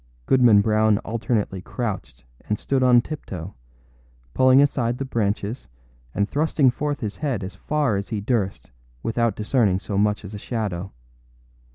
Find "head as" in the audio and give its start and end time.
7.17-7.53